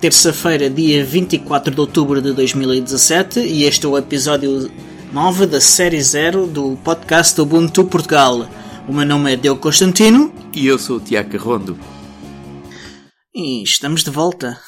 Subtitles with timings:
[0.00, 4.72] terça-feira, dia 24 de outubro de 2017, e este é o episódio
[5.12, 8.48] 9 da série 0 do podcast Ubuntu Portugal.
[8.88, 10.32] O meu nome é Deu Constantino.
[10.54, 11.78] E eu sou o Tiago Rondo.
[13.34, 14.58] E estamos de volta.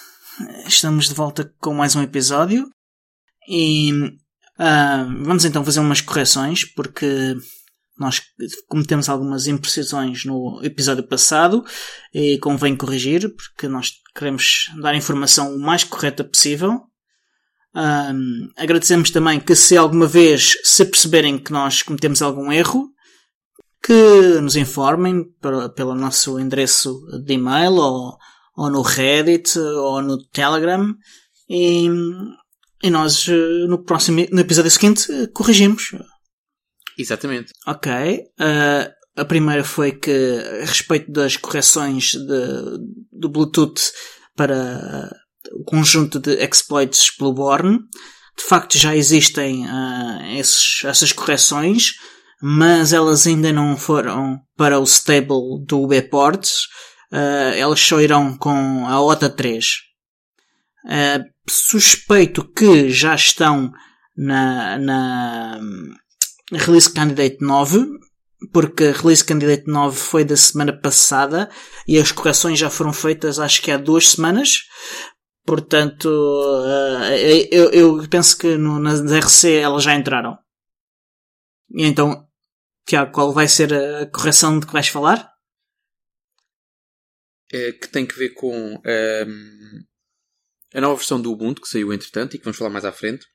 [0.67, 2.69] Estamos de volta com mais um episódio.
[3.49, 7.35] E uh, vamos então fazer umas correções, porque
[7.99, 8.21] nós
[8.69, 11.65] cometemos algumas imprecisões no episódio passado
[12.13, 16.81] e convém corrigir, porque nós queremos dar a informação o mais correta possível.
[17.75, 22.91] Um, agradecemos também que se alguma vez se perceberem que nós cometemos algum erro,
[23.83, 25.25] que nos informem
[25.75, 28.17] pelo nosso endereço de e-mail ou,
[28.57, 30.95] ou no Reddit ou no Telegram
[31.49, 31.89] e,
[32.83, 33.27] e nós
[33.69, 35.91] no próximo no episódio seguinte corrigimos
[36.99, 37.53] Exatamente.
[37.67, 37.91] Ok.
[38.39, 40.11] Uh, a primeira foi que,
[40.63, 42.79] a respeito das correções de,
[43.13, 43.93] do Bluetooth
[44.35, 45.11] para
[45.53, 47.79] o conjunto de exploits Blueborn,
[48.37, 51.93] de facto já existem uh, esses, essas correções,
[52.41, 56.63] mas elas ainda não foram para o stable do Bports.
[57.13, 59.67] Uh, elas só irão com a OTA 3.
[60.85, 63.71] Uh, suspeito que já estão
[64.17, 65.61] na, na
[66.53, 67.87] Release Candidate 9,
[68.51, 71.51] porque a Release Candidate 9 foi da semana passada
[71.87, 74.65] e as correções já foram feitas acho que há duas semanas.
[75.45, 77.05] Portanto, uh,
[77.51, 80.39] eu, eu, penso que no, nas RC elas já entraram.
[81.71, 82.29] E então,
[82.87, 85.31] Tiago, qual vai ser a correção de que vais falar?
[87.53, 89.85] É, que tem que ver com um, ehm,
[90.75, 93.27] a nova versão do Ubuntu que saiu entretanto e que vamos falar mais à frente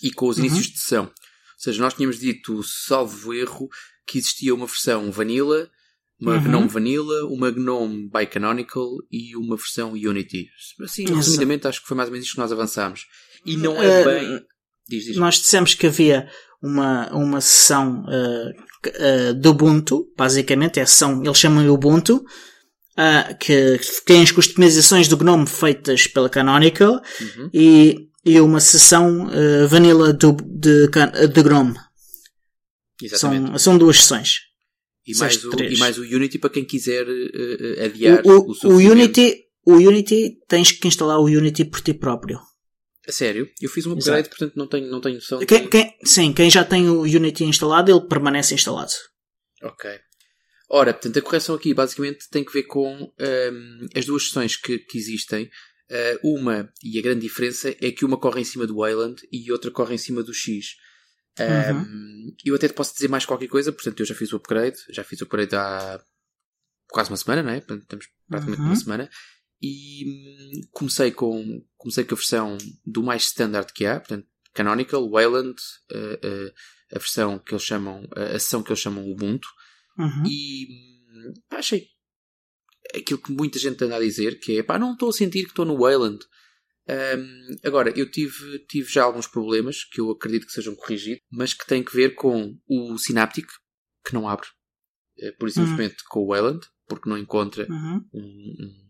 [0.00, 0.44] e com os uhum.
[0.44, 1.12] inícios de sessão
[1.62, 3.68] seja, nós tínhamos dito, salvo erro,
[4.06, 5.68] que existia uma versão Vanilla,
[6.20, 6.42] uma uhum.
[6.42, 10.46] GNOME Vanilla, uma GNOME Bicanonical e uma versão Unity.
[10.80, 13.06] Assim, resumidamente, acho que foi mais ou menos isto que nós avançámos.
[13.44, 14.40] E não é uh, bem.
[14.88, 15.16] Diz, diz.
[15.16, 16.28] Nós dissemos que havia
[16.62, 23.36] uma, uma sessão uh, uh, do Ubuntu, basicamente, é a sessão, eles chamam Ubuntu, uh,
[23.38, 27.50] que tem as customizações do GNOME feitas pela Canonical uhum.
[27.52, 31.74] e e uma sessão uh, vanilla do, de, de Grom.
[33.02, 33.48] Exatamente.
[33.48, 34.40] São, são duas sessões.
[35.06, 38.76] E mais, o, e mais o Unity para quem quiser uh, adiar o, o, o,
[38.76, 39.46] Unity.
[39.64, 42.40] O Unity tens que instalar o Unity por ti próprio.
[43.06, 43.48] A sério?
[43.60, 44.30] Eu fiz um upgrade, Exato.
[44.30, 45.40] portanto não tenho, não tenho noção.
[45.44, 48.92] Quem, quem, sim, quem já tem o Unity instalado, ele permanece instalado.
[49.62, 49.90] Ok.
[50.70, 54.56] Ora, portanto, a correção aqui basicamente tem que ver com um, ehm, as duas sessões
[54.56, 55.50] que, que existem
[55.92, 59.52] Uh, uma, e a grande diferença, é que uma corre em cima do Wayland e
[59.52, 60.76] outra corre em cima do X.
[61.40, 62.34] Uhum.
[62.44, 65.02] eu até te posso dizer mais qualquer coisa, portanto, eu já fiz o upgrade, já
[65.02, 65.98] fiz o upgrade há
[66.88, 67.60] quase uma semana, não é?
[67.60, 68.68] Portanto, estamos praticamente uhum.
[68.68, 69.10] uma semana.
[69.60, 75.08] E hum, comecei com, comecei com a versão do mais standard que há, portanto, Canonical,
[75.08, 75.56] Wayland,
[75.92, 76.52] uh, uh,
[76.94, 79.48] a versão que eles chamam, a sessão que eles chamam Ubuntu.
[79.98, 80.24] Uhum.
[80.26, 81.86] E hum, achei
[82.94, 85.50] aquilo que muita gente anda a dizer, que é pá, não estou a sentir que
[85.50, 86.22] estou no Wayland.
[86.88, 91.54] Um, agora, eu tive, tive já alguns problemas que eu acredito que sejam corrigidos, mas
[91.54, 93.46] que têm que ver com o Synaptic,
[94.04, 94.46] que não abre,
[95.18, 96.06] é, por simplesmente uhum.
[96.08, 98.04] com o Wayland, porque não encontra uhum.
[98.12, 98.82] um, um,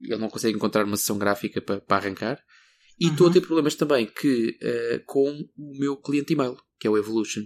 [0.00, 2.42] ele não consegue encontrar uma sessão gráfica para, para arrancar.
[2.98, 3.30] E estou uhum.
[3.30, 7.42] a ter problemas também que, uh, com o meu cliente email, que é o Evolution.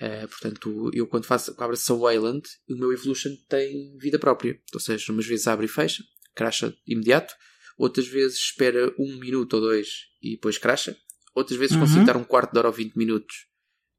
[0.00, 4.60] Uh, portanto, eu quando faço abro a sessão Wayland, o meu Evolution tem vida própria.
[4.72, 6.02] Ou seja, umas vezes abre e fecha,
[6.34, 7.34] cracha imediato.
[7.76, 10.96] Outras vezes espera um minuto ou dois e depois cracha.
[11.34, 11.82] Outras vezes uhum.
[11.82, 13.46] consigo dar um quarto de hora ou 20 minutos,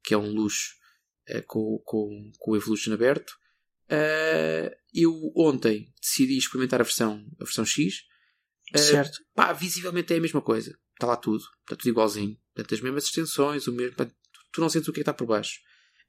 [0.02, 0.74] que é um luxo,
[1.30, 3.30] uh, com, com, com o Evolution aberto.
[3.84, 8.02] Uh, eu ontem decidi experimentar a versão, a versão X.
[8.74, 9.18] certo.
[9.34, 10.76] Pá, visivelmente é a mesma coisa.
[10.94, 11.44] Está lá tudo.
[11.62, 12.36] Está tudo igualzinho.
[12.52, 13.94] Portanto, as mesmas extensões, o mesmo.
[14.52, 15.60] Tu não sentes o que é que está por baixo.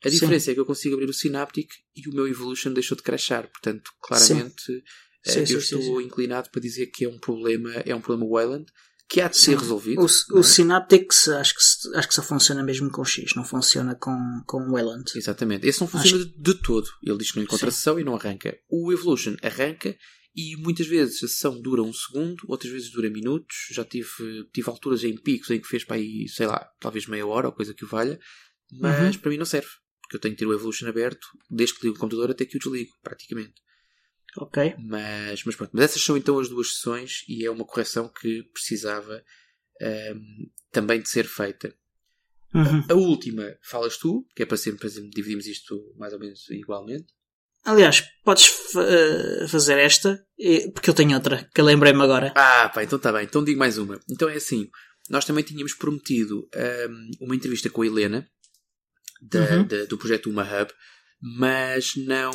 [0.03, 0.51] A diferença Sim.
[0.51, 3.47] é que eu consigo abrir o Synaptic e o meu Evolution deixou de crashar.
[3.49, 4.81] Portanto, claramente sim.
[5.25, 8.29] Eh, sim, eu sim, estou inclinado para dizer que é um problema, é um problema
[8.29, 8.65] Wayland
[9.09, 9.99] que há de ser resolvido.
[10.01, 10.43] O, o é?
[10.43, 15.11] Synaptic acho que, acho que só funciona mesmo com X, não funciona com, com Wayland.
[15.15, 15.67] Exatamente.
[15.67, 16.33] Esse não funciona acho...
[16.37, 16.87] de todo.
[17.03, 18.55] Ele diz que não encontra sessão e não arranca.
[18.69, 19.97] O Evolution arranca
[20.35, 23.55] e muitas vezes a sessão dura um segundo, outras vezes dura minutos.
[23.71, 27.25] Já tive, tive alturas em picos em que fez para aí, sei lá, talvez meia
[27.25, 28.19] hora ou coisa que o valha.
[28.71, 29.21] Mas uhum.
[29.21, 29.69] para mim não serve
[30.09, 32.57] porque eu tenho que ter o Evolution aberto desde que ligo o computador até que
[32.57, 33.53] o desligo, praticamente.
[34.37, 34.75] Ok.
[34.77, 38.43] Mas, mas pronto, mas essas são então as duas sessões e é uma correção que
[38.53, 39.23] precisava
[39.81, 41.73] um, também de ser feita.
[42.53, 42.83] Uhum.
[42.89, 47.07] A, a, última falas tu, que é para sempre, dividimos isto mais ou menos igualmente.
[47.65, 50.25] Aliás, podes uh, fazer esta,
[50.73, 52.33] porque eu tenho outra, que eu lembrei-me agora.
[52.35, 53.25] Ah, pá, então está bem.
[53.25, 53.99] Então digo mais uma.
[54.09, 54.69] Então é assim,
[55.09, 58.27] nós também tínhamos prometido um, uma entrevista com a Helena,
[59.21, 59.67] da, uhum.
[59.67, 60.71] da, do projeto Uma Hub,
[61.21, 62.31] mas não,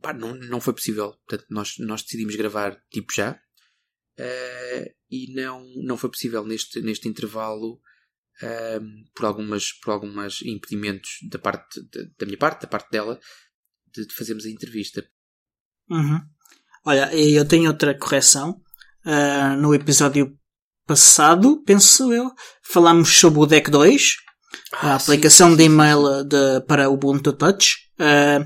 [0.00, 1.14] pá, não, não foi possível.
[1.26, 7.08] Portanto, nós, nós decidimos gravar tipo já, uh, e não, não foi possível neste, neste
[7.08, 7.80] intervalo
[8.42, 13.18] um, por, algumas, por algumas impedimentos da parte de, da minha parte, da parte dela,
[13.94, 15.06] de, de fazermos a entrevista.
[15.88, 16.20] Uhum.
[16.84, 18.60] Olha, eu tenho outra correção.
[19.06, 20.36] Uh, no episódio
[20.86, 22.30] passado, penso eu,
[22.62, 24.16] falámos sobre o Deck 2,
[24.72, 27.83] ah, a aplicação sim, sim, de e-mail de, para o Ubuntu Touch.
[27.94, 28.44] Uh,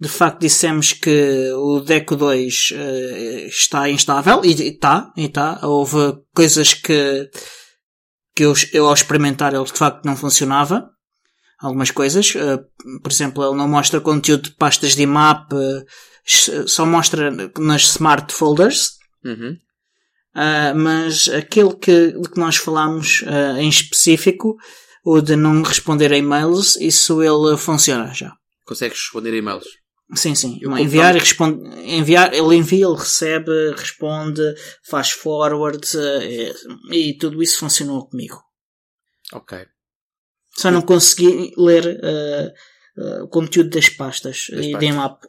[0.00, 5.60] de facto, dissemos que o Deco 2 uh, está instável e está, e está.
[5.62, 7.30] Houve coisas que
[8.34, 10.88] que eu, eu ao experimentar ele de facto não funcionava.
[11.60, 12.64] Algumas coisas, uh,
[13.02, 15.52] por exemplo, ele não mostra conteúdo de pastas de IMAP,
[16.66, 18.92] só mostra nas smart folders.
[19.24, 19.56] Uhum.
[20.34, 23.24] Uh, mas aquele que, de que nós falámos
[23.58, 24.56] em específico,
[25.04, 28.37] o de não responder a e-mails, isso ele funciona já.
[28.68, 29.64] Consegues responder e-mails?
[30.14, 30.58] Sim, sim.
[30.60, 34.42] Eu enviar e responde, enviar, ele envia, ele recebe, responde,
[34.82, 35.80] faz forward
[36.92, 38.38] e, e tudo isso funcionou comigo.
[39.32, 39.66] Ok.
[40.50, 44.94] Só não consegui ler uh, uh, o conteúdo das pastas das e pastas.
[44.94, 45.22] map.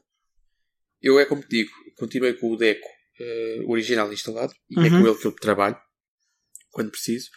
[1.02, 2.88] Eu é como te digo, continuei com o Deco
[3.22, 4.86] uh, original instalado e uhum.
[4.86, 5.78] é com ele que eu trabalho
[6.72, 7.30] quando preciso.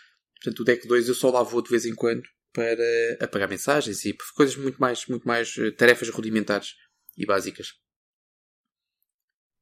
[0.42, 2.22] Portanto, o Deco 2 eu só lá vou de vez em quando
[2.52, 6.74] para apagar mensagens e coisas muito mais, muito mais tarefas rudimentares
[7.16, 7.68] e básicas.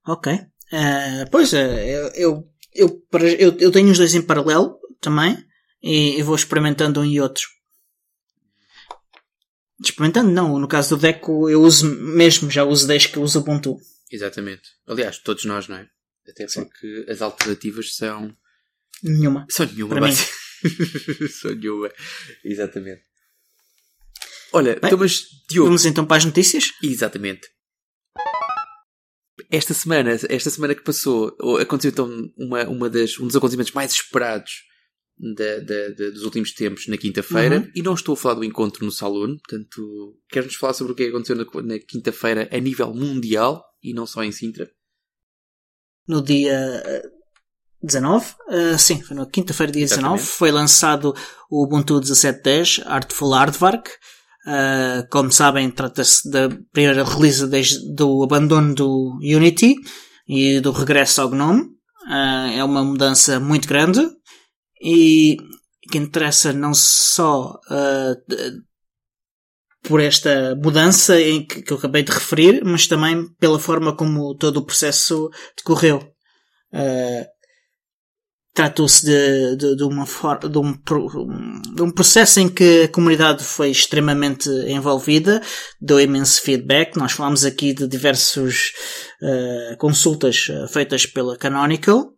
[0.06, 0.32] Ok.
[0.32, 3.06] Uh, pois, uh, eu, eu,
[3.38, 5.36] eu, eu, tenho os dois em paralelo também
[5.82, 7.48] e, e, vou experimentando um e outro.
[9.82, 13.42] Experimentando não, no caso do Deco eu uso mesmo, já uso desde que uso o
[13.42, 13.78] Ubuntu.
[14.10, 14.62] Exatamente.
[14.86, 15.88] Aliás, todos nós, não é?
[16.28, 17.10] Até porque Sim.
[17.10, 18.34] as alternativas são...
[19.02, 19.46] Nenhuma.
[19.48, 20.14] São nenhuma, Para mim.
[21.30, 21.90] são nenhuma.
[22.44, 23.02] Exatamente.
[24.52, 25.68] Olha, Bem, então, mas, Diogo.
[25.68, 26.72] Vamos então para as notícias?
[26.82, 27.48] Exatamente.
[29.50, 33.92] Esta semana, esta semana que passou, aconteceu então uma, uma das, um dos acontecimentos mais
[33.92, 34.64] esperados
[35.20, 37.58] da, da, da, dos últimos tempos na quinta-feira.
[37.58, 37.72] Uhum.
[37.74, 41.04] E não estou a falar do encontro no Saloon, portanto, queres-nos falar sobre o que
[41.04, 44.70] aconteceu na, na quinta-feira a nível mundial e não só em Sintra?
[46.08, 46.72] No dia
[47.82, 50.18] 19, uh, eh, sim, foi na quinta-feira, dia Exatamente.
[50.18, 51.14] 19, foi lançado
[51.50, 53.88] o Ubuntu 17.10 Artful Aardvark.
[54.46, 59.76] Uh, como sabem, trata-se da primeira release desde do abandono do Unity
[60.28, 61.62] e do regresso ao GNOME.
[61.62, 64.00] Uh, é uma mudança muito grande
[64.82, 65.36] e
[65.90, 68.62] que interessa não só uh,
[69.82, 74.34] por esta mudança em que, que, eu acabei de referir, mas também pela forma como
[74.36, 75.98] todo o processo decorreu.
[76.72, 77.39] Uh,
[78.60, 80.74] Tratou-se de, de, de, uma for, de, um,
[81.74, 85.40] de um processo em que a comunidade foi extremamente envolvida,
[85.80, 86.94] deu imenso feedback.
[86.98, 88.72] Nós falamos aqui de diversas
[89.22, 92.12] uh, consultas eh, feitas pela Canonical.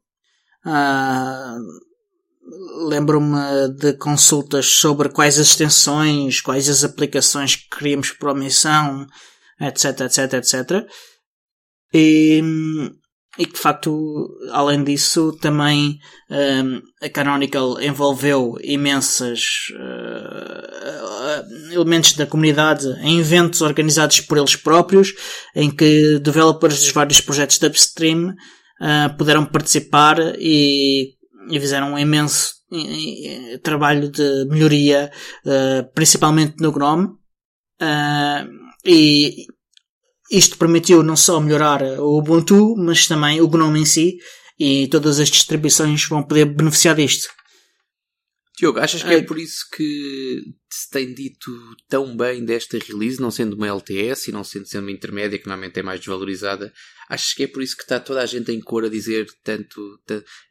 [0.66, 9.06] Uh, Lembro-me de consultas sobre quais as extensões, quais as aplicações que queríamos por omissão,
[9.60, 10.88] etc, etc, etc.
[11.94, 12.42] E,
[13.38, 15.98] e que de facto, além disso, também
[16.30, 25.14] um, a Canonical envolveu imensas uh, elementos da comunidade em eventos organizados por eles próprios,
[25.56, 31.14] em que developers dos vários projetos de upstream uh, puderam participar e,
[31.48, 32.60] e fizeram um imenso
[33.62, 35.10] trabalho de melhoria,
[35.46, 37.08] uh, principalmente no GNOME.
[38.84, 39.46] e
[40.32, 44.16] isto permitiu não só melhorar o Ubuntu, mas também o GNOME em si,
[44.58, 47.28] e todas as distribuições vão poder beneficiar disto.
[48.58, 51.50] Diogo, achas que é por isso que se tem dito
[51.88, 55.46] tão bem desta release, não sendo uma LTS e não sendo, sendo uma intermédia que
[55.46, 56.72] normalmente é mais desvalorizada?
[57.08, 59.98] Achas que é por isso que está toda a gente em cor a dizer tanto,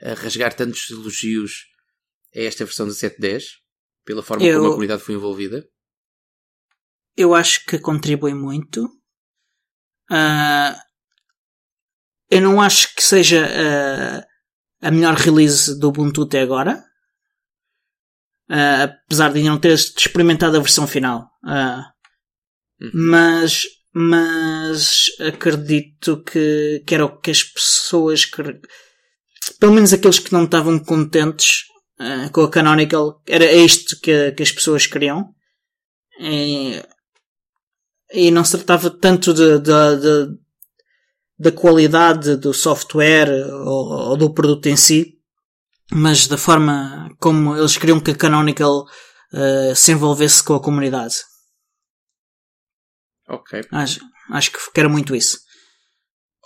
[0.01, 1.67] a rasgar tantos elogios
[2.35, 3.43] a esta versão da 7.10?
[4.03, 5.67] Pela forma eu, como a comunidade foi envolvida?
[7.15, 8.89] Eu acho que contribui muito.
[10.11, 10.77] Uh,
[12.29, 14.23] eu não acho que seja uh,
[14.85, 16.83] a melhor release do Ubuntu até agora.
[18.49, 21.29] Uh, apesar de ainda não ter experimentado a versão final.
[21.43, 22.91] Uhum.
[22.93, 23.63] Mas,
[23.93, 28.43] mas acredito que, que era o que as pessoas que,
[29.57, 31.63] pelo menos aqueles que não estavam contentes
[32.31, 35.29] com a Canonical, era isto que, que as pessoas queriam.
[36.19, 36.81] E,
[38.11, 40.37] e não se tratava tanto de, de, de,
[41.39, 43.29] da qualidade do software
[43.65, 45.17] ou, ou, do produto em si,
[45.91, 48.85] mas da forma como eles queriam que a Canonical
[49.33, 51.15] uh, se envolvesse com a comunidade.
[53.27, 53.61] Ok.
[53.71, 54.01] Acho,
[54.31, 55.39] acho que quero muito isso.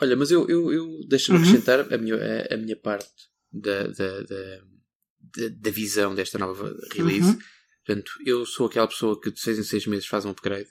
[0.01, 1.43] Olha, mas eu, eu, eu deixa-me uhum.
[1.43, 3.09] acrescentar a minha, a, a minha parte
[3.51, 7.29] da, da, da, da, visão desta nova release.
[7.29, 7.39] Uhum.
[7.85, 10.67] Portanto, eu sou aquela pessoa que de 6 em 6 meses faz um upgrade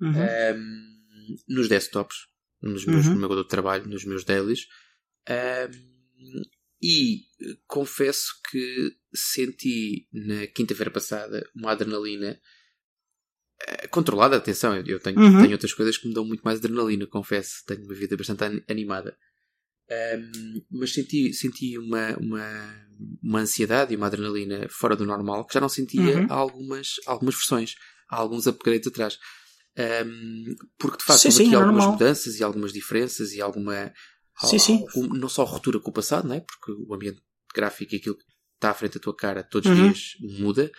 [0.00, 0.12] uhum.
[0.12, 0.96] um,
[1.48, 2.16] nos desktops,
[2.62, 3.14] nos meus, uhum.
[3.14, 4.66] no meu de trabalho, nos meus dailies.
[5.28, 6.42] Um,
[6.80, 7.22] e
[7.66, 12.40] confesso que senti na quinta-feira passada uma adrenalina
[13.62, 14.36] uh, controlada.
[14.36, 15.40] Atenção, eu tenho, uhum.
[15.40, 17.64] tenho outras coisas que me dão muito mais adrenalina, confesso.
[17.66, 19.16] Tenho uma vida bastante animada.
[19.90, 22.88] Um, mas senti, senti uma, uma,
[23.22, 26.26] uma ansiedade e uma adrenalina fora do normal que já não sentia uhum.
[26.28, 27.74] há algumas, algumas versões,
[28.08, 29.18] há alguns upgrades atrás.
[29.78, 31.92] Um, porque de facto sim, houve aqui é algumas normal.
[31.92, 33.92] mudanças e algumas diferenças e alguma.
[34.40, 34.84] Sim, sim.
[35.12, 36.40] não só ruptura com o passado, não é?
[36.40, 37.20] porque o ambiente
[37.54, 39.84] gráfico e aquilo que está à frente da tua cara todos os uhum.
[39.84, 40.70] dias muda,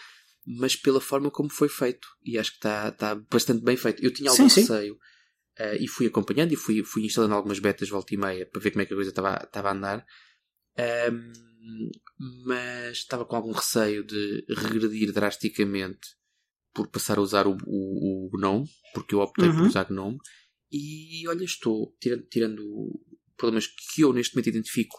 [0.45, 2.07] mas pela forma como foi feito.
[2.23, 4.03] E acho que está, está bastante bem feito.
[4.03, 8.13] Eu tinha algum receio uh, e fui acompanhando e fui, fui instalando algumas betas volta
[8.13, 10.05] e meia para ver como é que a coisa estava, estava a andar.
[11.11, 11.31] Um,
[12.45, 16.18] mas estava com algum receio de regredir drasticamente
[16.79, 19.57] por passar a usar o, o, o GNOME, porque eu optei uhum.
[19.57, 20.17] por usar GNOME.
[20.71, 22.63] E olha, estou tirando, tirando
[23.36, 24.98] problemas que eu neste momento identifico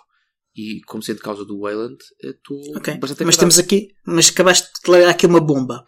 [0.55, 2.99] e como sendo causa do Wayland, eh, estou okay.
[2.99, 5.83] bastante Mas temos aqui, mas acabaste de largar aqui uma bomba.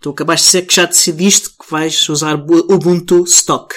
[0.00, 3.74] Tu acabaste de dizer que já decidiste que vais usar Ubuntu Stock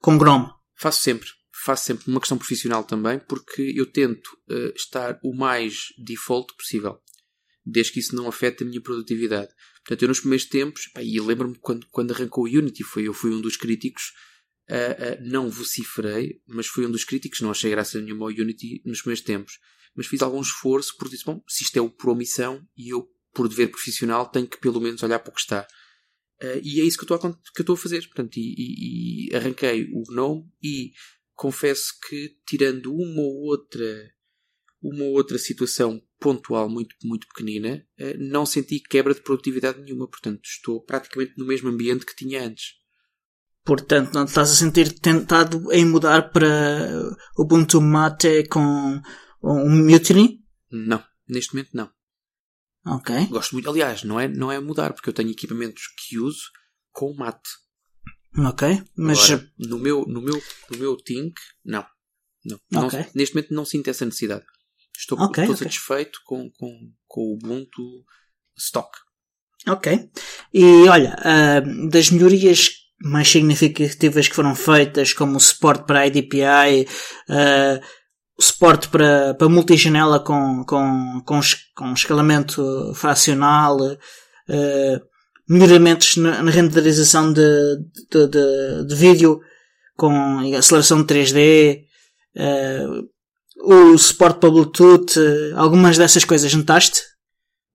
[0.00, 0.48] com GNOME.
[0.74, 1.28] Faço sempre.
[1.64, 6.98] Faço sempre uma questão profissional também, porque eu tento uh, estar o mais default possível,
[7.64, 9.48] desde que isso não afete a minha produtividade.
[9.84, 13.12] Portanto, eu nos primeiros tempos, pá, e lembro-me quando, quando arrancou o Unity, foi, eu
[13.12, 14.12] fui um dos críticos,
[14.70, 18.82] uh, uh, não vociferei, mas fui um dos críticos, não achei graça nenhuma ao Unity
[18.86, 19.58] nos primeiros tempos.
[19.94, 23.46] Mas fiz algum esforço porque disse, bom, se isto é por omissão e eu, por
[23.46, 25.66] dever profissional, tenho que pelo menos olhar para o que está.
[26.42, 28.00] Uh, e é isso que eu estou a, a fazer.
[28.06, 30.92] Portanto, e, e, e, arranquei o GNOME e
[31.34, 34.10] confesso que, tirando uma ou outra,
[34.84, 40.06] uma outra situação pontual muito, muito pequenina, uh, não senti quebra de produtividade nenhuma.
[40.06, 42.74] Portanto, estou praticamente no mesmo ambiente que tinha antes.
[43.64, 49.00] Portanto, não estás a sentir tentado em mudar para Ubuntu Mate com
[49.42, 50.40] um Mutiny?
[50.70, 51.90] Não, neste momento não.
[52.86, 53.26] Ok.
[53.28, 53.70] Gosto muito.
[53.70, 56.50] Aliás, não é, não é mudar, porque eu tenho equipamentos que uso
[56.92, 57.48] com mate.
[58.36, 58.82] Ok.
[58.96, 59.30] Mas.
[59.30, 61.86] Agora, no meu, no meu, no meu Tink, não.
[62.44, 62.86] Não.
[62.86, 63.00] Okay.
[63.00, 63.10] não.
[63.14, 64.44] Neste momento não sinto essa necessidade.
[65.04, 65.66] Estou, okay, estou okay.
[65.66, 67.82] satisfeito com, com, com o Ubuntu
[68.56, 68.90] Stock.
[69.68, 70.10] Ok.
[70.52, 72.70] E olha, uh, das melhorias
[73.02, 76.86] mais significativas que foram feitas, como o suporte para a IDPI,
[77.28, 77.84] uh,
[78.40, 81.40] suporte para, para multijanela com, com, com,
[81.76, 85.00] com escalamento fracional, uh,
[85.46, 87.76] melhoramentos na, na renderização de,
[88.10, 89.38] de, de, de, vídeo
[89.98, 91.84] com aceleração de 3D,
[92.36, 93.13] uh,
[93.56, 95.18] o suporte para Bluetooth,
[95.54, 97.00] algumas dessas coisas notaste?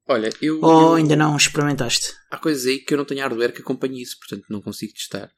[0.07, 0.59] Olha, eu.
[0.62, 2.13] Ou eu, ainda não experimentaste?
[2.31, 5.31] Há coisas aí que eu não tenho hardware que acompanhe isso, portanto não consigo testar.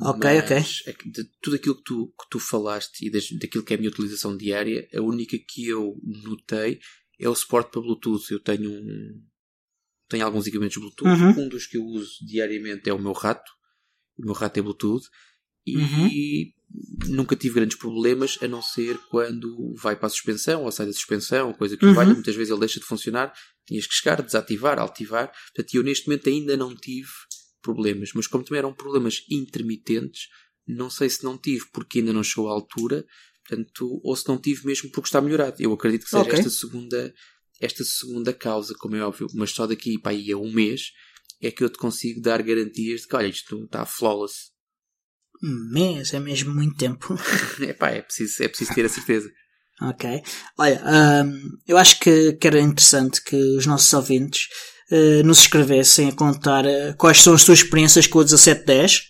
[0.00, 0.56] Ok, Mas, ok.
[0.86, 3.78] É de tudo aquilo que tu, que tu falaste e das, daquilo que é a
[3.78, 6.80] minha utilização diária, a única que eu notei
[7.20, 8.30] é o suporte para Bluetooth.
[8.30, 9.22] Eu tenho um,
[10.08, 11.08] tenho alguns equipamentos Bluetooth.
[11.08, 11.44] Uhum.
[11.44, 13.50] Um dos que eu uso diariamente é o meu rato.
[14.18, 15.06] O meu rato é Bluetooth.
[15.66, 16.08] E uhum.
[17.06, 20.92] Nunca tive grandes problemas, a não ser quando vai para a suspensão ou sai da
[20.92, 21.94] suspensão, coisa que uhum.
[21.94, 22.06] vai.
[22.06, 23.32] Muitas vezes ele deixa de funcionar.
[23.66, 25.32] Tinhas que chegar, desativar, ativar.
[25.54, 27.10] Portanto, eu neste momento ainda não tive
[27.62, 30.28] problemas, mas como também eram problemas intermitentes,
[30.66, 33.06] não sei se não tive porque ainda não chegou à altura,
[33.46, 35.56] portanto, ou se não tive mesmo porque está melhorado.
[35.58, 36.38] Eu acredito que seja okay.
[36.38, 37.14] esta segunda
[37.60, 40.90] esta segunda causa, como é óbvio, mas só daqui para aí a um mês
[41.40, 44.53] é que eu te consigo dar garantias de que olha, isto está flawless.
[45.44, 47.14] Um mês é mesmo muito tempo.
[47.60, 49.30] Epá, é preciso, é preciso ter a certeza.
[49.82, 50.22] ok.
[50.58, 54.48] Olha, um, eu acho que, que era interessante que os nossos ouvintes
[54.90, 59.02] uh, nos escrevessem a contar uh, quais são as suas experiências com o 1710.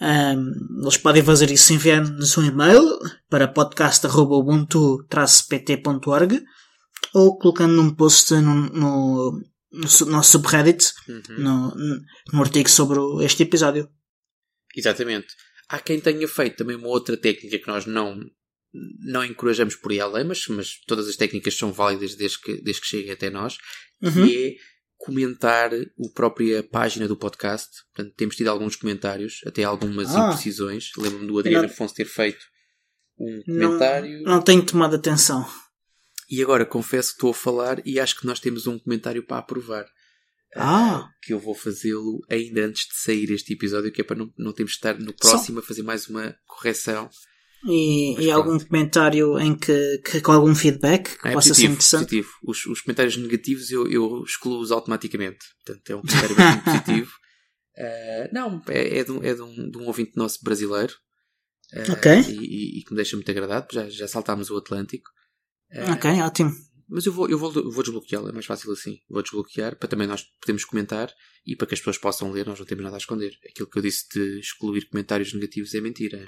[0.00, 0.52] Um,
[0.82, 6.42] eles podem fazer isso enviando-nos um e-mail para podcast.ubuntu-pt.org
[7.12, 9.42] ou colocando num post no, no,
[9.72, 11.22] no nosso subreddit, uhum.
[11.38, 11.74] no,
[12.32, 13.90] no artigo sobre este episódio.
[14.74, 15.28] Exatamente.
[15.68, 18.18] Há quem tenha feito também uma outra técnica que nós não,
[19.00, 22.82] não encorajamos por aí além, mas, mas todas as técnicas são válidas desde que, desde
[22.82, 23.58] que cheguem até nós,
[24.02, 24.26] uhum.
[24.26, 24.54] que é
[24.96, 27.68] comentar a própria página do podcast.
[27.94, 30.28] Portanto, temos tido alguns comentários, até algumas ah.
[30.28, 30.90] imprecisões.
[30.96, 32.44] Lembro-me do Adriano Afonso ter feito
[33.18, 34.22] um comentário.
[34.22, 35.46] Não, não tenho tomado atenção.
[36.28, 39.38] E agora confesso que estou a falar e acho que nós temos um comentário para
[39.38, 39.86] aprovar.
[40.54, 41.00] Ah!
[41.00, 44.32] Uh, que eu vou fazê-lo ainda antes de sair este episódio, que é para não,
[44.38, 45.64] não termos de estar no próximo Só...
[45.64, 47.10] a fazer mais uma correção.
[47.64, 51.66] E, e algum comentário em que, que, com algum feedback que é, possa positivo, ser
[51.66, 52.08] interessante?
[52.08, 52.30] Positivo.
[52.44, 55.44] Os, os comentários negativos eu, eu excluo-os automaticamente.
[55.64, 57.12] Portanto, é um comentário muito positivo.
[57.76, 60.94] Uh, não, é, é, de, um, é de, um, de um ouvinte nosso brasileiro.
[61.72, 62.20] Uh, ok.
[62.28, 65.10] E, e, que me deixa muito agradado, já, já saltámos o Atlântico.
[65.72, 66.52] Uh, ok, ótimo.
[66.88, 69.00] Mas eu vou, eu vou, vou desbloqueá-lo, é mais fácil assim.
[69.08, 71.12] Vou desbloquear para também nós podermos comentar
[71.44, 73.36] e para que as pessoas possam ler, nós não temos nada a esconder.
[73.48, 76.26] Aquilo que eu disse de excluir comentários negativos é mentira.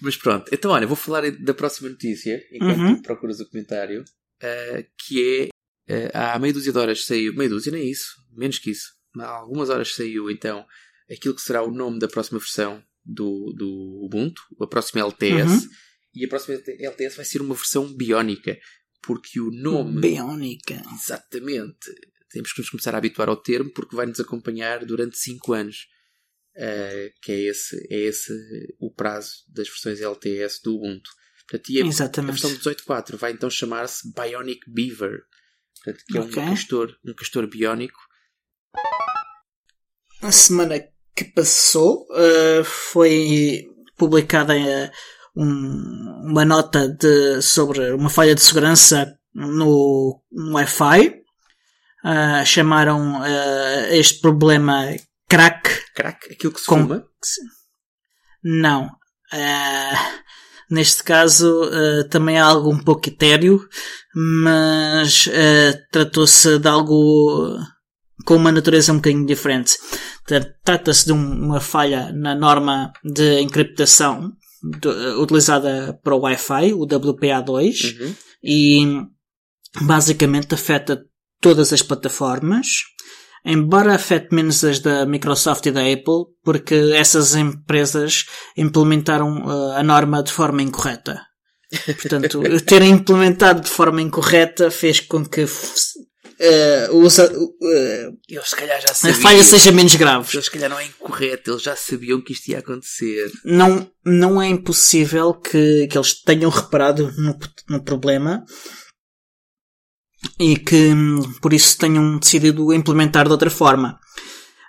[0.00, 3.02] Mas pronto, então olha, vou falar da próxima notícia, enquanto uhum.
[3.02, 5.50] procuras o comentário, uh, que
[5.88, 8.70] é, uh, há meia dúzia de horas saiu, meia dúzia nem é isso, menos que
[8.70, 10.64] isso, há algumas horas saiu então
[11.10, 15.70] aquilo que será o nome da próxima versão do, do Ubuntu, a próxima LTS, uhum.
[16.14, 18.56] e a próxima LTS vai ser uma versão biónica,
[19.02, 20.00] porque o nome...
[20.00, 20.82] Biónica.
[20.94, 21.90] Exatamente.
[22.30, 25.88] Temos que nos começar a habituar ao termo, porque vai nos acompanhar durante 5 anos.
[26.56, 28.32] Uh, que é esse, é esse
[28.80, 31.08] o prazo das versões LTS do Ubuntu.
[31.48, 32.44] Portanto, e a, Exatamente.
[32.44, 35.22] a versão 18.4 vai então chamar-se Bionic Beaver,
[35.76, 36.42] portanto, que é okay.
[36.42, 37.98] um, castor, um castor biónico.
[40.20, 40.78] A semana
[41.14, 43.64] que passou uh, foi
[43.96, 44.90] publicada uh,
[45.38, 51.22] um, uma nota de, sobre uma falha de segurança no, no Wi-Fi.
[52.44, 53.22] chamaram
[53.90, 54.86] este problema
[55.28, 55.70] crack.
[55.94, 56.32] Crack?
[56.32, 56.82] Aquilo que se com...
[56.82, 57.04] fuma?
[58.42, 58.86] Não.
[59.32, 60.22] Uh,
[60.70, 63.60] neste caso uh, também é algo um pouco etéreo,
[64.14, 67.58] mas uh, tratou-se de algo
[68.24, 69.76] com uma natureza um bocadinho diferente.
[70.64, 74.32] Trata-se de um, uma falha na norma de encriptação
[75.18, 78.14] utilizada para o Wi-Fi, o WPA2, uhum.
[78.42, 79.06] e
[79.82, 81.04] basicamente afeta
[81.40, 82.66] todas as plataformas
[83.44, 89.82] embora afete menos as da Microsoft e da Apple, porque essas empresas implementaram uh, a
[89.82, 91.20] norma de forma incorreta.
[91.86, 95.46] Portanto, terem implementado de forma incorreta fez com que
[96.40, 99.18] uh, usa, uh, eles se calhar já sabiam.
[99.18, 100.28] a falha seja menos grave.
[100.32, 103.30] Eles se calhar não é incorreto, eles já sabiam que isto ia acontecer.
[103.44, 108.44] Não, não é impossível que, que eles tenham reparado no, no problema
[110.38, 110.92] e que
[111.40, 113.98] por isso tenham decidido implementar de outra forma.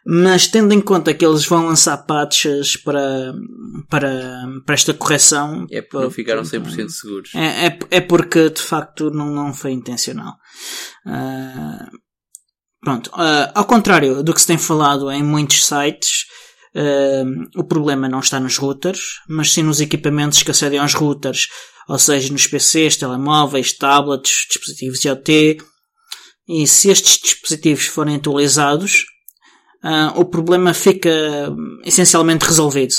[0.06, 3.34] Mas tendo em conta que eles vão lançar patches para,
[3.90, 5.68] para, para esta correção.
[5.70, 7.36] É porque não ficaram 100% seguros.
[7.36, 10.34] É, é, é, porque de facto não, não foi intencional.
[11.06, 11.98] Uh,
[12.82, 13.08] pronto.
[13.08, 16.26] Uh, ao contrário do que se tem falado em muitos sites,
[16.76, 21.48] uh, o problema não está nos routers, mas sim nos equipamentos que acedem aos routers
[21.90, 25.58] ou seja, nos PCs, telemóveis, tablets, dispositivos IoT.
[26.48, 29.06] E se estes dispositivos forem atualizados,
[29.84, 31.10] uh, o problema fica
[31.84, 32.96] essencialmente resolvido.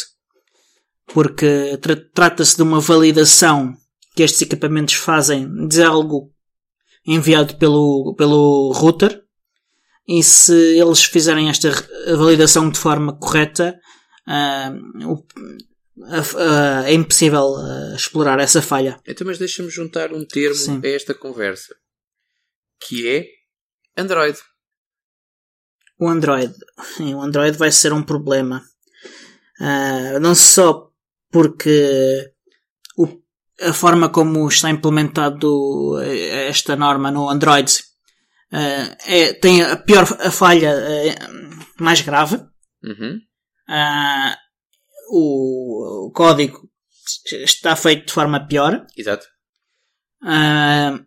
[1.07, 3.77] Porque tra trata-se de uma validação
[4.15, 6.33] que estes equipamentos fazem de algo
[7.07, 9.23] enviado pelo, pelo router.
[10.07, 11.71] E se eles fizerem esta
[12.17, 13.79] validação de forma correta,
[14.27, 18.99] uh, o, uh, é impossível uh, explorar essa falha.
[19.07, 20.81] Então, mas deixa-me juntar um termo Sim.
[20.83, 21.75] a esta conversa,
[22.87, 23.27] que é
[23.97, 24.39] Android.
[26.01, 26.55] O Android.
[27.15, 28.63] O Android vai ser um problema.
[29.61, 30.91] Uh, não só
[31.31, 32.33] porque
[32.97, 33.07] o,
[33.61, 37.71] a forma como está implementado esta norma no Android
[38.51, 42.37] uh, é, tem a pior a falha uh, mais grave.
[42.83, 43.21] Uhum
[45.11, 46.69] o, o código
[47.33, 48.85] está feito de forma pior.
[48.97, 49.27] Exato.
[50.23, 51.05] Uh,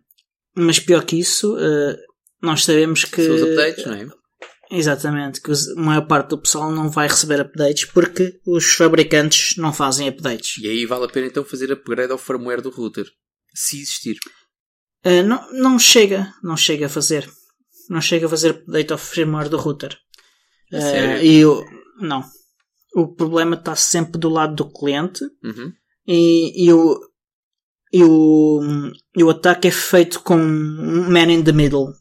[0.54, 1.56] mas pior que isso,
[2.40, 3.22] nós sabemos que.
[3.22, 4.23] São os updates, não é?
[4.70, 9.72] Exatamente, que a maior parte do pessoal não vai receber updates porque os fabricantes não
[9.72, 10.58] fazem updates.
[10.58, 13.06] E aí vale a pena então fazer upgrade ao firmware do router,
[13.54, 14.16] se existir.
[15.04, 17.28] Uh, não, não chega, não chega a fazer.
[17.90, 19.96] Não chega a fazer update ao firmware do router.
[20.72, 21.62] Uh, e eu,
[22.00, 22.24] não
[22.94, 25.72] o problema está sempre do lado do cliente uhum.
[26.06, 27.00] e, e, o,
[27.92, 28.60] e, o,
[29.16, 31.92] e o ataque é feito com um man in the middle.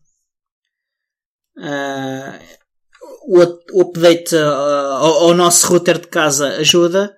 [1.58, 2.40] Uh,
[3.28, 7.16] o, update uh, ao, ao, nosso router de casa ajuda,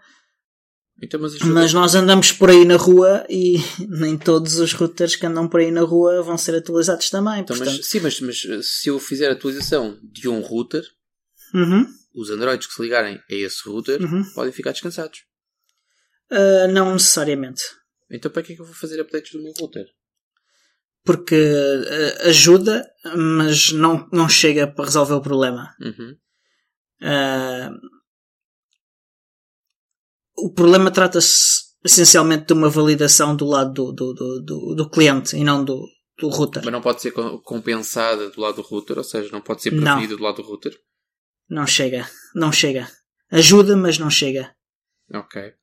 [1.02, 1.54] então, mas, ajuda.
[1.54, 5.60] mas, nós andamos por aí na rua e nem todos os routers que andam por
[5.60, 7.41] aí na rua vão ser atualizados também.
[7.41, 7.78] Então, portanto...
[7.78, 10.84] mas, sim, mas, mas se eu fizer a atualização de um router,
[11.54, 14.24] uhum os Androids que se ligarem a esse router uhum.
[14.34, 15.19] podem ficar descansados.
[16.32, 17.62] Uh, não necessariamente.
[18.10, 19.86] Então para que é que eu vou fazer updates do meu router?
[21.05, 25.73] Porque uh, ajuda, mas não, não chega para resolver o problema.
[25.79, 26.17] Uhum.
[27.01, 27.71] Uh,
[30.37, 35.37] o problema trata-se essencialmente de uma validação do lado do, do, do, do, do cliente
[35.37, 35.87] e não do,
[36.17, 36.63] do router.
[36.63, 37.11] Mas não pode ser
[37.43, 40.75] compensada do lado do router, ou seja, não pode ser prevenida do lado do router?
[41.47, 42.09] Não chega.
[42.33, 42.89] Não chega.
[43.31, 44.53] Ajuda, mas não chega.
[45.13, 45.53] Ok.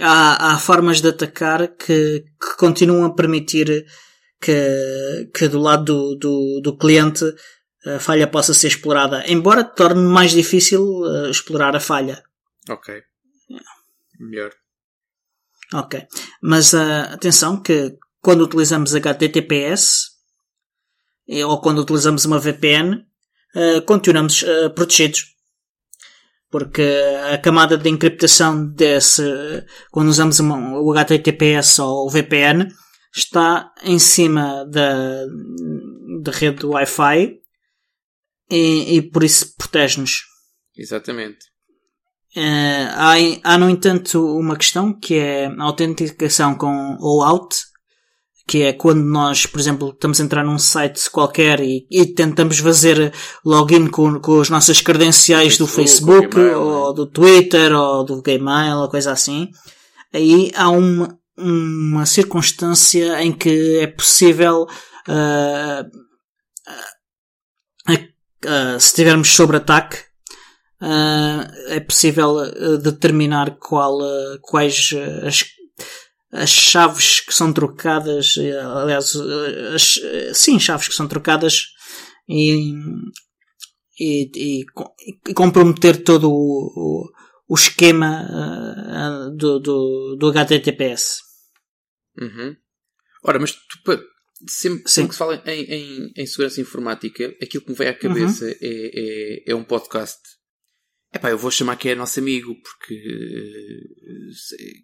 [0.00, 3.86] Há, há formas de atacar que, que continuam a permitir
[4.40, 7.24] que, que do lado do, do, do cliente
[7.86, 12.22] a falha possa ser explorada, embora torne mais difícil uh, explorar a falha.
[12.68, 13.02] Ok.
[14.18, 14.50] Melhor.
[15.74, 16.06] Ok.
[16.42, 20.16] Mas uh, atenção que quando utilizamos HTTPS
[21.46, 23.06] ou quando utilizamos uma VPN,
[23.54, 25.36] uh, continuamos protegidos.
[26.50, 26.82] Porque
[27.30, 29.22] a camada de encriptação desse,
[29.90, 32.66] quando usamos uma, o HTTPS ou o VPN,
[33.14, 35.24] está em cima da,
[36.22, 37.38] da rede Wi-Fi
[38.50, 40.22] e, e por isso protege-nos.
[40.76, 41.38] Exatamente.
[42.36, 47.56] Uh, há, há, no entanto, uma questão que é a autenticação com OAuth,
[48.46, 52.58] que é quando nós, por exemplo, estamos a entrar num site qualquer e, e tentamos
[52.58, 53.12] fazer
[53.44, 56.94] login com, com as nossas credenciais Facebook, do Facebook, Gmail, ou né?
[56.94, 59.48] do Twitter, ou do Gmail, ou coisa assim.
[60.14, 64.66] Aí há uma, uma circunstância em que é possível,
[65.08, 65.86] uh,
[67.88, 70.08] uh, uh, se estivermos sob ataque,
[71.70, 72.36] é possível
[72.80, 73.98] determinar qual,
[74.42, 74.94] quais
[75.26, 75.44] as,
[76.32, 78.36] as chaves que são trocadas,
[78.76, 79.12] aliás,
[79.74, 80.00] as,
[80.32, 81.64] sim, chaves que são trocadas
[82.28, 82.72] e,
[83.98, 84.64] e, e,
[85.28, 87.10] e comprometer todo o, o,
[87.48, 88.24] o esquema
[89.36, 91.27] do, do, do HTTPS.
[92.20, 92.56] Uhum.
[93.22, 93.78] Ora, mas tu,
[94.46, 97.94] sempre, sempre que se fala em, em, em, segurança informática, aquilo que me vem à
[97.94, 98.54] cabeça uhum.
[98.60, 100.20] é, é, é, um podcast.
[101.12, 102.94] Epá, eu vou chamar que é nosso amigo, porque
[104.54, 104.82] eh,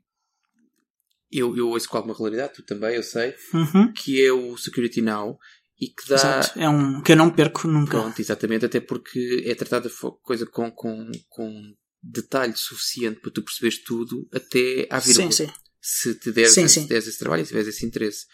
[1.30, 3.92] eu, eu ouço com alguma regularidade, tu também, eu sei, uhum.
[3.92, 5.38] que é o Security Now
[5.78, 6.14] e que dá.
[6.14, 6.58] Exato.
[6.58, 8.00] É um que eu não perco nunca.
[8.00, 9.90] Pronto, exatamente, até porque é tratada
[10.22, 15.30] coisa com, com, com detalhe suficiente para tu perceberes tudo até à vírgula.
[15.30, 15.52] Sim, sim
[15.84, 16.82] se te deres, sim, sim.
[16.82, 18.24] Se deres esse trabalho e se tiveres esse interesse.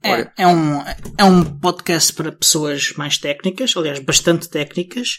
[0.00, 0.80] É, Ora, é, é, um,
[1.18, 5.18] é um podcast para pessoas mais técnicas, aliás, bastante técnicas,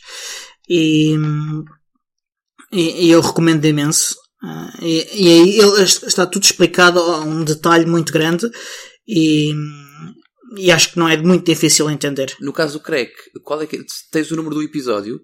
[0.70, 1.16] e,
[2.72, 4.16] e, e eu recomendo imenso.
[4.42, 8.50] Uh, e, e aí ele está tudo explicado a um detalhe muito grande
[9.08, 9.54] e,
[10.58, 12.36] e acho que não é muito difícil entender.
[12.40, 13.12] No caso do Craig,
[13.44, 15.20] qual é que, tens o número do episódio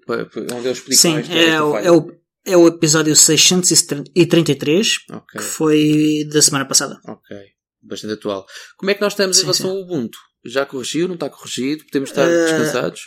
[0.54, 2.12] onde ele explica Sim, é, o, é, o,
[2.46, 5.42] é o episódio 633, okay.
[5.42, 7.00] que foi da semana passada.
[7.06, 7.38] Ok.
[7.82, 8.46] Bastante atual.
[8.78, 9.76] Como é que nós estamos sim, em relação sim.
[9.76, 10.18] ao Ubuntu?
[10.46, 11.08] Já corrigiu?
[11.08, 11.86] Não está corrigido?
[11.86, 13.02] Podemos estar uh, descansados?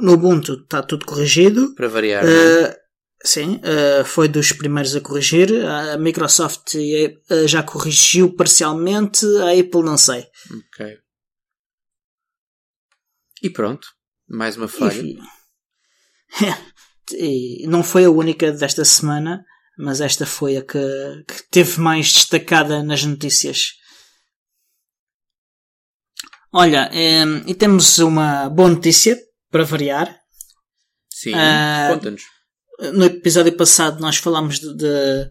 [0.00, 1.74] No Ubuntu está tudo corrigido.
[1.74, 2.24] Para variar.
[2.24, 2.74] Uh,
[3.24, 5.64] sim, uh, foi dos primeiros a corrigir.
[5.64, 6.74] A Microsoft
[7.46, 10.26] já corrigiu parcialmente, a Apple não sei.
[10.50, 10.98] Ok.
[13.42, 13.88] E pronto.
[14.28, 15.00] Mais uma falha.
[15.00, 15.18] E,
[17.12, 19.44] e não foi a única desta semana,
[19.78, 20.78] mas esta foi a que,
[21.26, 23.74] que teve mais destacada nas notícias.
[26.52, 26.90] Olha,
[27.46, 29.18] e temos uma boa notícia
[29.50, 30.14] para variar.
[31.10, 32.22] Sim, uh, conta-nos.
[32.94, 35.30] No episódio passado nós falámos de, de,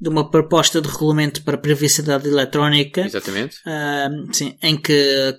[0.00, 3.02] de, uma proposta de regulamento para privacidade eletrónica.
[3.02, 3.56] Exatamente.
[3.66, 5.36] Uh, sim, em que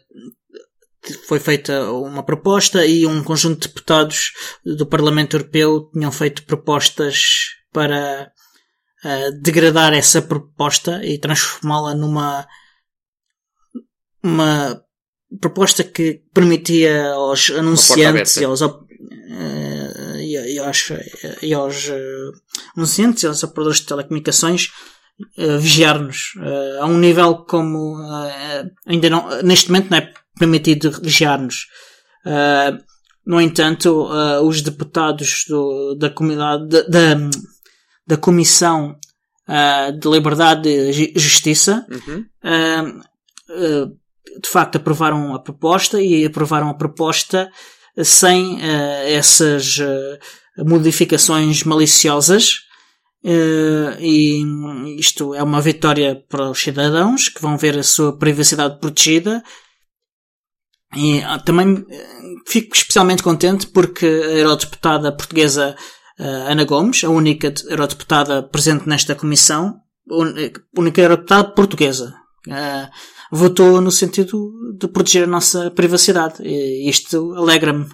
[1.25, 4.31] foi feita uma proposta e um conjunto de deputados
[4.65, 8.31] do Parlamento Europeu tinham feito propostas para
[9.03, 12.47] uh, degradar essa proposta e transformá-la numa
[14.23, 14.81] uma
[15.41, 18.87] proposta que permitia aos anunciantes e aos, uh,
[20.17, 20.89] e, aos,
[21.41, 22.31] e aos uh,
[22.77, 24.69] anunciantes e aos operadores de telecomunicações
[25.59, 26.33] vigiar-nos
[26.81, 27.95] a um nível como
[28.87, 31.67] ainda não, neste momento não é permitido vigiar-nos.
[32.25, 32.81] Uh,
[33.25, 37.15] no entanto, uh, os deputados do, da comunidade, da,
[38.05, 38.97] da, Comissão
[39.47, 42.25] uh, de Liberdade e Justiça, uhum.
[44.41, 47.49] de facto aprovaram a proposta e aprovaram a proposta
[48.03, 48.59] sem
[49.05, 49.77] essas
[50.57, 52.61] modificações maliciosas.
[53.99, 54.43] e
[54.97, 59.43] isto é uma vitória para os cidadãos que vão ver a sua privacidade protegida
[60.95, 62.07] e ah, também eh,
[62.47, 65.75] fico especialmente contente porque a eurodeputada portuguesa
[66.19, 69.79] uh, Ana Gomes, a única eurodeputada presente nesta comissão,
[70.77, 72.13] única eurodeputada portuguesa.
[73.31, 76.43] Votou no sentido de proteger a nossa privacidade.
[76.43, 77.87] E isto alegra-me.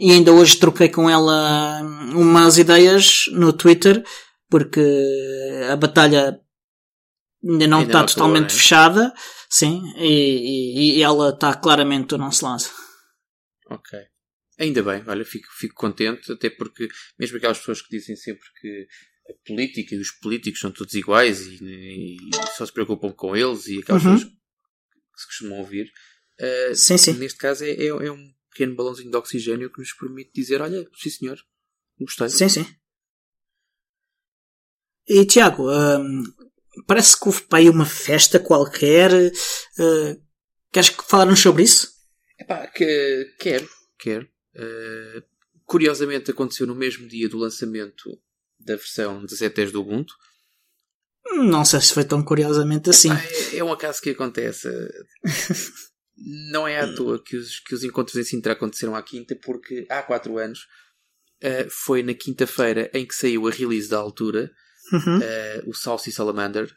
[0.00, 1.80] E ainda hoje troquei com ela
[2.14, 4.02] umas ideias no Twitter,
[4.50, 4.82] porque
[5.70, 6.40] a batalha
[7.48, 8.56] ainda não ainda está não totalmente é?
[8.56, 9.12] fechada,
[9.48, 12.64] sim, e, e, e ela está claramente do nosso lado.
[13.70, 13.98] Ok.
[14.58, 18.86] Ainda bem, olha, fico, fico contente, até porque mesmo aquelas pessoas que dizem sempre que
[19.28, 22.18] a política e os políticos são todos iguais e, e
[22.56, 24.14] só se preocupam com eles e aquelas uhum.
[24.14, 25.92] pessoas que se costumam ouvir.
[26.40, 27.14] Uh, sim, sim.
[27.14, 30.86] Neste caso é, é, é, um pequeno balãozinho de oxigênio que nos permite dizer: olha,
[30.94, 31.38] sim senhor,
[31.98, 32.28] gostei.
[32.28, 32.66] Sim, sim.
[35.06, 36.22] E Tiago, um,
[36.86, 39.10] parece que houve para aí uma festa qualquer.
[39.12, 40.22] Uh,
[40.72, 41.92] queres falar-nos sobre isso?
[42.38, 44.28] Epá, que, quero, quero.
[44.54, 45.22] Uh,
[45.64, 48.18] curiosamente aconteceu no mesmo dia do lançamento
[48.58, 50.14] da versão 17.10 do Ubuntu.
[51.36, 53.10] Não sei se foi tão curiosamente assim.
[53.52, 54.68] É, é um acaso que acontece.
[56.52, 59.86] Não é à toa que os, que os encontros em Sintra aconteceram à quinta, porque
[59.90, 60.60] há 4 anos
[61.42, 64.50] uh, foi na quinta-feira em que saiu a release da altura,
[64.92, 65.18] uhum.
[65.18, 66.70] uh, o Saucy Salamander,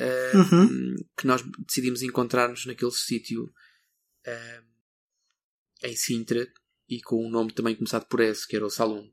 [0.00, 0.96] uh, uhum.
[1.16, 3.52] que nós decidimos encontrar-nos naquele sítio
[5.82, 6.46] em Sintra
[6.88, 9.06] e com um nome também começado por S, que era o Salon.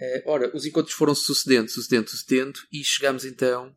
[0.00, 3.74] Uh, ora, os encontros foram sucedendo, sucedendo, sucedendo, e chegamos então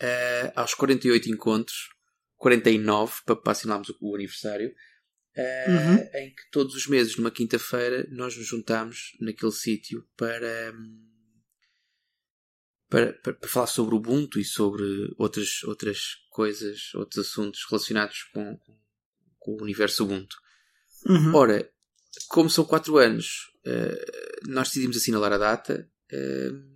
[0.00, 1.90] uh, aos 48 encontros,
[2.36, 4.72] 49 para, para assinarmos o, o aniversário,
[5.36, 5.96] uh, uhum.
[6.14, 10.72] em que todos os meses, numa quinta-feira, nós nos juntámos naquele sítio para,
[12.92, 14.84] para, para, para, falar sobre o Ubuntu e sobre
[15.16, 15.98] outras, outras
[16.30, 18.58] coisas, outros assuntos relacionados com,
[19.38, 20.36] com o universo Ubuntu.
[21.06, 21.34] Uhum.
[21.34, 21.66] Ora,
[22.28, 25.88] como são 4 anos, uh, nós decidimos assinalar a data.
[26.12, 26.70] Uh,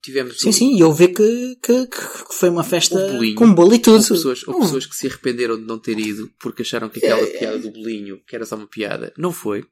[0.00, 3.52] tivemos sim, um, sim, e eu vi que, que, que foi uma festa bolinho, com
[3.52, 3.96] bolo e tudo.
[3.96, 4.88] Houve pessoas, houve pessoas hum.
[4.88, 7.38] que se arrependeram de não ter ido porque acharam que aquela é.
[7.38, 9.64] piada do bolinho, que era só uma piada, não foi.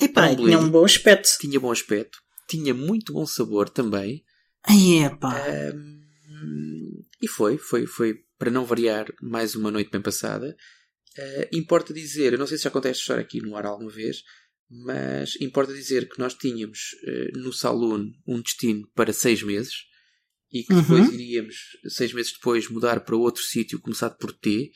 [0.00, 1.28] Epá, um tinha um bom aspecto.
[1.38, 2.18] Tinha bom aspecto.
[2.48, 4.24] Tinha muito bom sabor também.
[4.64, 5.34] Ai, epá.
[5.74, 10.56] Um, e foi, foi, foi, para não variar, mais uma noite bem passada.
[11.18, 13.90] Uh, importa dizer, eu não sei se já contei esta história aqui no ar alguma
[13.90, 14.22] vez,
[14.70, 19.88] mas importa dizer que nós tínhamos uh, no Saloon um destino para seis meses
[20.52, 21.14] e que depois uhum.
[21.14, 21.56] iríamos,
[21.88, 24.70] seis meses depois, mudar para outro sítio começado por T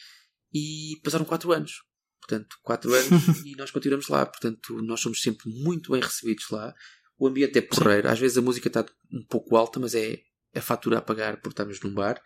[0.53, 1.83] e passaram quatro anos.
[2.21, 3.11] Portanto, quatro anos
[3.45, 4.27] e nós continuamos lá.
[4.27, 6.75] Portanto, nós somos sempre muito bem recebidos lá.
[7.19, 8.09] O ambiente é porreiro.
[8.09, 10.21] Às vezes a música está um pouco alta, mas é
[10.55, 12.21] a fatura a pagar porque estamos num bar.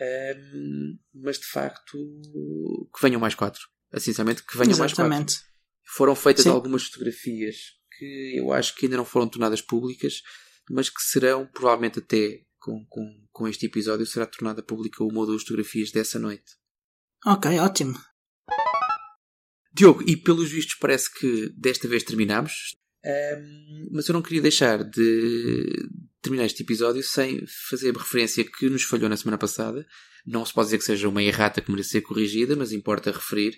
[0.00, 1.96] Um, mas de facto,
[2.94, 3.62] que venham mais quatro.
[3.98, 5.10] Sinceramente, que venham Exatamente.
[5.10, 5.56] mais quatro.
[5.94, 6.50] Foram feitas Sim.
[6.50, 7.56] algumas fotografias
[7.96, 10.20] que eu acho que ainda não foram tornadas públicas,
[10.70, 15.26] mas que serão, provavelmente até com, com, com este episódio, será tornada pública uma ou
[15.26, 16.52] duas fotografias dessa noite.
[17.24, 17.98] Ok, ótimo.
[19.72, 22.76] Diogo, e pelos vistos parece que desta vez terminamos.
[23.04, 25.88] Um, mas eu não queria deixar de
[26.20, 29.86] terminar este episódio sem fazer a referência que nos falhou na semana passada.
[30.26, 33.56] Não se pode dizer que seja uma errata que mereça ser corrigida, mas importa referir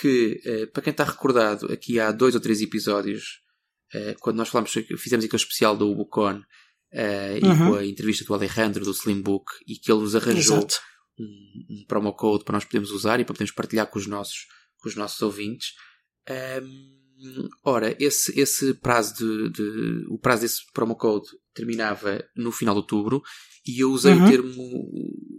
[0.00, 3.40] que, uh, para quem está recordado, aqui há dois ou três episódios,
[3.94, 7.52] uh, quando nós falamos, fizemos aquele especial do Ubucon uh, uhum.
[7.52, 10.66] e com a entrevista do Alejandro do Slimbook e que ele nos arranjou
[11.18, 11.24] um,
[11.70, 14.46] um, promo code para nós podermos usar e para podermos partilhar com os nossos,
[14.78, 15.74] com os nossos ouvintes.
[16.28, 17.01] Um,
[17.64, 22.80] ora, esse, esse prazo de, de, o prazo desse promo code terminava no final de
[22.80, 23.22] outubro
[23.66, 24.24] e eu usei uhum.
[24.24, 24.90] o termo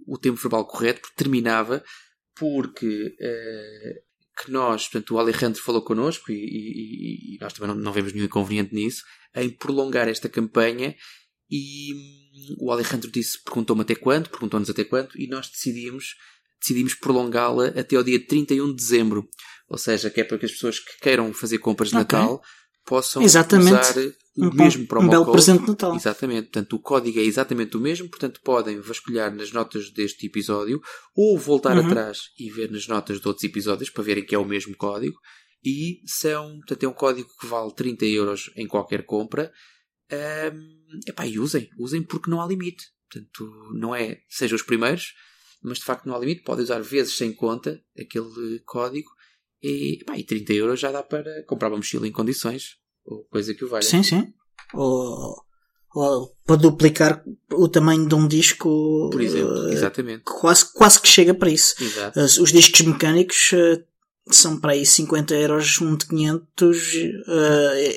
[0.08, 1.84] o tempo verbal correto porque terminava
[2.36, 7.82] porque uh, que nós, portanto, o Alejandro falou connosco e, e, e nós também não,
[7.82, 9.04] não, vemos nenhum inconveniente nisso
[9.36, 10.96] em prolongar esta campanha
[11.50, 16.16] e hum, o Alejandro disse, perguntou-me até quando, perguntou-nos até quando e nós decidimos
[16.64, 19.28] decidimos prolongá-la até ao dia 31 de dezembro.
[19.68, 22.18] Ou seja, que é para que as pessoas que queiram fazer compras de okay.
[22.18, 22.42] Natal
[22.86, 23.72] possam Exatamente.
[23.72, 25.96] usar o um mesmo promo um belo presente de Natal.
[25.96, 26.44] Exatamente.
[26.44, 28.10] Portanto, o código é exatamente o mesmo.
[28.10, 30.82] Portanto, podem vasculhar nas notas deste episódio
[31.16, 31.86] ou voltar uhum.
[31.86, 35.18] atrás e ver nas notas de outros episódios para verem que é o mesmo código.
[35.64, 39.52] E são, portanto, é um código que vale 30 euros em qualquer compra.
[40.12, 41.70] Um, epá, e usem.
[41.78, 42.84] Usem porque não há limite.
[43.10, 45.14] Portanto, não é sejam os primeiros,
[45.64, 46.44] mas de facto não há limite.
[46.44, 49.10] Podem usar vezes sem conta aquele código
[49.62, 53.54] e, pá, e 30 euros já dá para comprar uma mochila em condições, ou coisa
[53.54, 53.84] que o valha.
[53.84, 54.34] Sim, sim.
[54.74, 55.36] Ou,
[55.96, 57.24] ou para duplicar
[57.54, 59.10] o tamanho de um disco.
[59.10, 60.24] Por exemplo, uh, exatamente.
[60.26, 61.82] Quase, quase que chega para isso.
[61.82, 62.20] Exato.
[62.20, 63.82] Os, os discos mecânicos uh,
[64.30, 67.00] são para aí 50 euros, um de 500 uh,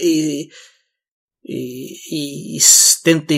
[0.03, 0.49] e,
[1.49, 3.35] e, e 70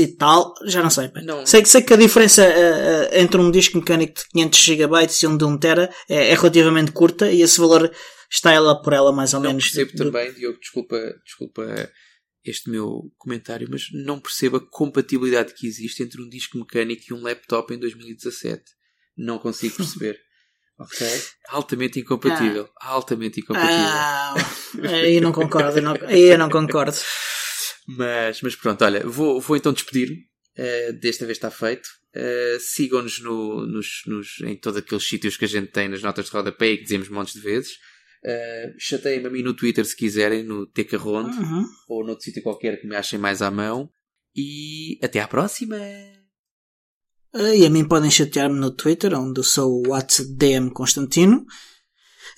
[0.00, 1.10] e tal, já não sei.
[1.22, 1.44] Não.
[1.46, 5.26] Sei, sei que a diferença uh, uh, entre um disco mecânico de 500 GB e
[5.26, 7.92] um de 1 TB é, é, relativamente curta e esse valor
[8.30, 9.64] está ela por ela mais ou não menos.
[9.64, 10.04] percebo do...
[10.04, 11.90] também, Diogo, desculpa, desculpa
[12.44, 17.14] este meu comentário, mas não percebo a compatibilidade que existe entre um disco mecânico e
[17.14, 18.62] um laptop em 2017.
[19.16, 20.18] Não consigo perceber.
[20.78, 21.06] Ok?
[21.48, 22.68] Altamente incompatível.
[22.80, 22.90] Ah.
[22.90, 23.76] Altamente incompatível.
[23.76, 24.34] Ah,
[25.02, 25.80] aí não concordo.
[25.80, 26.96] Não, aí eu não concordo.
[27.86, 30.26] mas, mas pronto, olha, vou, vou então despedir-me.
[30.56, 31.88] Uh, desta vez está feito.
[32.14, 36.26] Uh, Sigam-nos no, nos, nos, em todos aqueles sítios que a gente tem nas notas
[36.26, 37.72] de rodapé e que dizemos montes de vezes.
[38.24, 41.64] Uh, Chateiem-me a mim no Twitter se quiserem, no Tecarronte uhum.
[41.88, 43.90] ou noutro sítio qualquer que me achem mais à mão.
[44.34, 45.76] E até à próxima!
[47.34, 51.44] E a mim podem chatear-me no Twitter, onde eu sou o WhatsApp Constantino.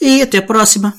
[0.00, 0.94] E até a próxima!